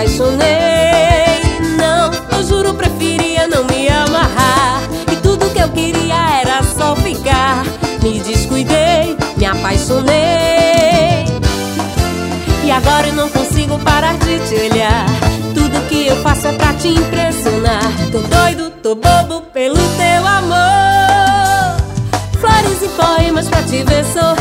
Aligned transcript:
apaixonei. 0.00 1.76
Não, 1.76 2.10
eu 2.38 2.46
juro, 2.46 2.72
preferia 2.72 3.46
não 3.46 3.64
me 3.64 3.86
amarrar. 3.88 4.82
E 5.12 5.16
tudo 5.16 5.50
que 5.50 5.60
eu 5.60 5.68
queria 5.68 6.40
era 6.40 6.62
só 6.62 6.96
ficar. 6.96 7.64
Me 8.02 8.18
descuidei, 8.20 9.16
me 9.36 9.44
apaixonei. 9.44 11.26
E 12.64 12.70
agora 12.70 13.08
eu 13.08 13.14
não 13.14 13.28
consigo 13.28 13.78
parar 13.80 14.16
de 14.16 14.38
te 14.48 14.54
olhar. 14.54 15.06
Tudo 15.54 15.88
que 15.88 16.06
eu 16.06 16.16
faço 16.22 16.46
é 16.46 16.52
pra 16.52 16.72
te 16.74 16.88
impressionar. 16.88 17.92
Tô 18.10 18.20
doido, 18.20 18.70
tô 18.82 18.94
bobo 18.94 19.42
pelo 19.52 19.76
teu 19.76 20.26
amor. 20.26 21.76
Flores 22.40 22.82
e 22.82 22.88
poemas 22.88 23.48
pra 23.48 23.62
te 23.62 23.82
ver 23.82 24.04
sorrir. 24.06 24.39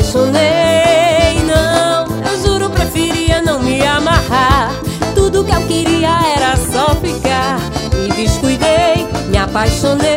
apaixonei, 0.00 1.42
não. 1.44 2.06
Eu 2.26 2.42
juro, 2.42 2.70
preferia 2.70 3.42
não 3.42 3.60
me 3.60 3.82
amarrar. 3.86 4.72
Tudo 5.14 5.44
que 5.44 5.52
eu 5.52 5.66
queria 5.66 6.18
era 6.36 6.56
só 6.56 6.94
ficar. 6.96 7.58
Me 7.94 8.08
descuidei, 8.14 9.06
me 9.28 9.36
apaixonei. 9.36 10.08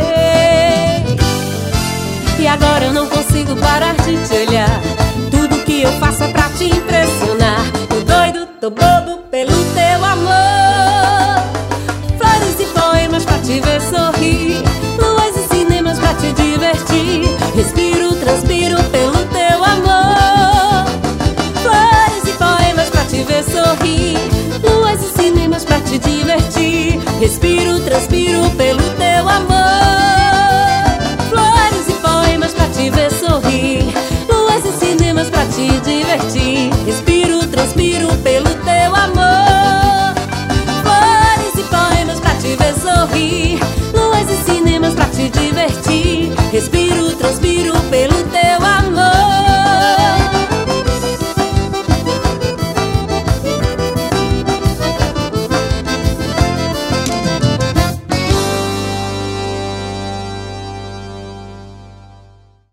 E 2.39 2.47
agora 2.47 2.85
eu 2.85 2.93
não 2.93 3.07
consigo 3.07 3.55
parar 3.57 3.95
de 3.95 4.17
te 4.25 4.33
olhar. 4.47 4.81
Tudo 5.29 5.63
que 5.65 5.81
eu 5.81 5.91
faço 5.99 6.23
é 6.23 6.27
pra 6.29 6.49
te 6.49 6.65
impressionar. 6.65 7.61
Tô 7.89 7.99
doido, 7.99 8.47
tô 8.61 8.69
bobo 8.69 9.23
pelo 9.29 9.51
teu 9.51 10.05
amor. 10.05 11.43
Flores 12.17 12.59
e 12.59 12.65
poemas 12.67 13.25
pra 13.25 13.37
te 13.39 13.59
ver 13.59 13.81
sorrir. 13.81 14.63
Luas 14.97 15.35
e 15.35 15.55
cinemas 15.55 15.99
pra 15.99 16.13
te 16.13 16.31
divertir. 16.31 17.27
Respiro, 17.55 18.15
transpiro. 18.15 18.52
transpiro 27.93 28.49
pelo 28.57 28.81
teu 28.97 29.29
amor. 29.29 29.53
Flores 31.29 31.87
e 31.87 31.93
poemas 32.01 32.51
pra 32.51 32.67
te 32.69 32.89
ver 32.89 33.11
sorrir, 33.11 33.85
luas 34.27 34.65
e 34.65 34.71
cinemas 34.79 35.29
pra 35.29 35.45
te 35.45 35.67
divertir. 35.81 36.71